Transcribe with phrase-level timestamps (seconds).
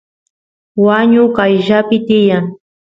[0.85, 2.45] wañu qayllapi tiyan